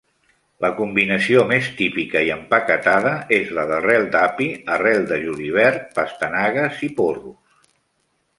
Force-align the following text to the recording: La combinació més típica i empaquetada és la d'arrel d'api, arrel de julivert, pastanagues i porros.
La 0.65 0.69
combinació 0.77 1.43
més 1.51 1.67
típica 1.81 2.23
i 2.27 2.31
empaquetada 2.35 3.11
és 3.37 3.51
la 3.59 3.67
d'arrel 3.73 4.09
d'api, 4.17 4.49
arrel 4.79 5.07
de 5.13 5.21
julivert, 5.27 5.85
pastanagues 6.01 6.83
i 6.91 6.95
porros. 7.03 7.71